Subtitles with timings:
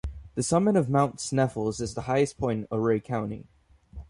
[0.33, 3.45] The summit of Mount Sneffels is the highest point in Ouray County.